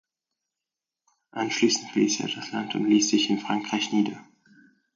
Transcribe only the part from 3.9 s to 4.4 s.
nieder.